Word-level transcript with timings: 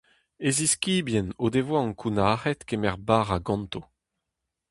E 0.47 0.49
ziskibien 0.57 1.27
o 1.43 1.45
devoa 1.53 1.79
ankounac’haet 1.85 2.61
kemer 2.67 2.95
bara 3.07 3.37
ganto. 3.47 3.81